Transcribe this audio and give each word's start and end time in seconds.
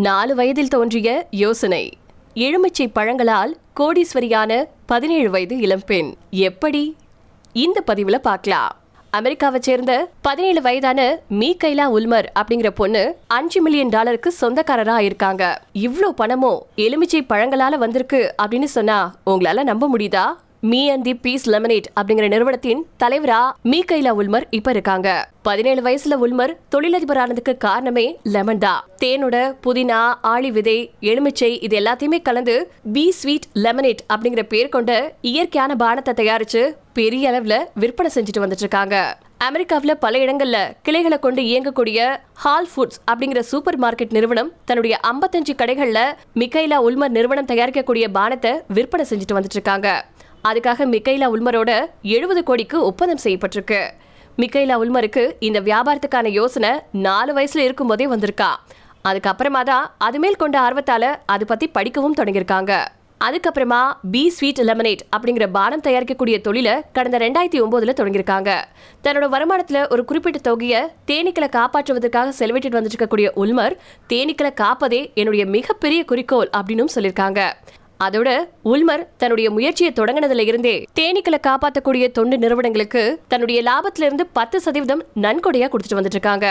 நாலு 0.00 0.34
வயதில் 0.34 0.68
தோன்றிய 0.68 1.26
யோசனை. 1.30 1.96
எலுமிச்சை 2.34 2.88
பழங்களால் 2.88 3.56
கோடீஸ்வரியான 3.80 4.64
பதினேழு 4.86 5.30
வயது 5.30 5.58
இளம்பெண். 5.58 6.14
எப்படி? 6.30 6.96
இந்த 7.52 7.82
பதிவுல 7.86 8.16
பார்க்கலாம். 8.16 8.76
அமெரிக்காவை 9.10 9.60
சேர்ந்த 9.60 10.10
பதினேழு 10.22 10.62
வயதான 10.62 11.18
மீ 11.28 11.56
உல்மர் 11.62 12.24
அப்படிங்கிற 12.34 12.70
பொண்ணு 12.70 13.16
அஞ்சு 13.26 13.62
மில்லியன் 13.62 13.88
டாலருக்கு 13.88 14.34
சொந்தக்காரரா 14.40 14.98
இருக்காங்க 14.98 15.62
இவ்வளோ 15.74 16.08
பணமும் 16.16 16.66
எலுமிச்சை 16.76 17.24
பழங்களால 17.28 17.78
வந்திருக்கு 17.78 18.34
அப்படின்னு 18.42 18.64
சொன்னா 18.64 19.14
உங்களால 19.26 19.62
நம்ப 19.62 19.88
முடியுதா? 19.96 20.34
Me 20.68 20.80
and 20.92 21.04
the 21.06 21.12
bees 21.24 21.44
lemonade 21.52 21.86
அப்படிங்கிற 21.98 22.26
நிறுவனத்தின் 22.32 22.80
தலைவரா 23.02 23.38
மீ 23.70 23.78
கைலா 23.90 24.12
உல்மர் 24.20 24.46
இப்ப 24.58 24.70
இருக்காங்க. 24.70 25.08
பதினேழு 25.42 25.80
வயசுல 25.86 26.16
உல்மர் 26.24 26.52
தொழிலதிபர் 26.72 27.20
ஆனதுக்கு 27.22 27.56
காரணமே 27.56 28.04
லெமன் 28.34 28.60
தான். 28.64 28.82
தேனோட 29.02 29.36
புதினா 29.66 30.00
ஆளி 30.32 30.50
விதை 30.50 30.76
எலுமிச்சை 31.10 31.50
இது 31.66 31.76
எல்லாத்தையுமே 31.80 32.18
கலந்து 32.28 32.56
பி 32.96 33.04
ஸ்வீட் 33.20 33.48
லெமனேட் 33.64 34.04
அப்படிங்கிற 34.12 34.44
பேர் 34.52 34.74
கொண்ட 34.76 34.92
இயற்கையான 35.30 35.76
பானத்தை 35.84 36.14
தயாரிச்சு 36.20 36.62
பெரிய 36.92 37.30
அளவுல 37.30 37.56
விற்பனை 37.82 38.10
செஞ்சுட்டு 38.14 38.44
வந்துட்டு 38.44 38.66
இருக்காங்க. 38.66 38.96
அமெரிக்காவில் 39.48 40.00
பல 40.04 40.14
இடங்கள்ல 40.24 40.56
கிளைகளை 40.86 41.18
கொண்டு 41.18 41.42
இயங்கக்கூடிய 41.42 42.00
ஹால் 42.42 42.70
ஃபுட்ஸ் 42.72 42.98
அப்படிங்கிற 43.10 43.40
சூப்பர் 43.50 43.78
மார்க்கெட் 43.84 44.16
நிறுவனம் 44.16 44.52
தன்னுடைய 44.64 44.94
55 45.10 45.54
கடைகள்ல 45.60 46.00
மிக்கைலா 46.40 46.78
உல்மர் 46.88 47.16
நிறுவனம் 47.18 47.50
தயாரிக்கக்கூடிய 47.52 48.06
பானத்தை 48.18 48.52
விற்பனை 48.76 49.06
செஞ்சுட்டு 49.10 49.36
வந்துட்டு 49.38 49.58
இருக்காங்க. 49.60 49.88
அதுக்காக 50.48 50.86
மிக்கைலா 50.92 51.26
உல்மரோட 51.32 51.70
எழுபது 52.02 52.42
கோடிக்கு 52.42 52.84
ஒப்பந்தம் 52.84 53.22
செய்யப்பட்டிருக்கு. 53.24 53.80
மிக்கைலா 54.38 54.76
உல்மருக்கு 54.82 55.32
இந்த 55.38 55.60
வியாபாரத்துக்கான 55.60 56.28
யோசனை 56.28 56.70
நாலு 56.92 57.32
வயசுல 57.34 57.64
இருக்கும்போதே 57.66 58.06
வந்திருக்கா. 58.06 58.48
அதுக்கப்புறமா 59.08 59.62
தான் 59.62 59.84
அது 59.98 60.18
மேல் 60.18 60.36
கொண்ட 60.36 60.56
ஆர்வத்தால 60.60 61.04
அது 61.26 61.46
பத்தி 61.46 61.66
படிக்கவும் 61.68 62.16
தொடங்கியிருக்காங்க. 62.16 62.72
அதுக்கப்புறமா 63.26 63.80
பி 64.10 64.28
ஸ்வீட் 64.28 64.60
லெமனேட் 64.68 65.02
அப்படிங்கிற 65.16 65.46
பானம் 65.56 65.82
தயாரிக்கக்கூடிய 65.86 66.40
தொழிலை 66.40 66.74
கடந்த 66.92 67.18
ரெண்டாயிரத்தி 67.18 67.58
ஒன்பதுல 67.64 67.94
தொடங்கியிருக்காங்க. 67.98 68.50
தன்னோட 69.04 69.26
வருமானத்துல 69.34 69.82
ஒரு 69.92 70.04
குறிப்பிட்ட 70.04 70.38
தொகையை 70.38 70.80
தேனீக்களை 71.06 71.48
காப்பாற்றுவதற்காக 71.58 72.32
செலவிட்டு 72.38 72.76
வந்துட்டு 72.76 72.96
இருக்கக்கூடிய 72.96 73.28
உல்மர் 73.36 73.76
தேனீக்களை 74.08 74.52
காப்பதே 74.62 75.02
என்னுடைய 75.14 75.46
மிகப்பெரிய 75.46 76.04
குறிக்கோள் 76.04 76.50
அப்படின்னும் 76.56 76.94
சொல்லியிருக்காங்க. 76.94 77.42
அதோட 78.04 78.28
உல்மர் 78.64 79.06
தன்னுடைய 79.16 79.50
முயற்சியை 79.50 79.92
தொடங்கினதுல 79.92 80.44
இருந்தே 80.46 80.86
தேனீக்களை 80.98 81.38
காப்பாற்றக்கூடிய 81.48 82.10
தொண்டு 82.10 82.38
நிறுவனங்களுக்கு 82.38 83.20
தன்னுடைய 83.28 83.62
லாபத்துல 83.62 84.08
இருந்து 84.08 84.26
பத்து 84.32 84.60
சதவீதம் 84.60 85.04
நன்கொடையா 85.20 85.68
கொடுத்துட்டு 85.68 86.00
வந்துட்டு 86.00 86.18
இருக்காங்க. 86.20 86.46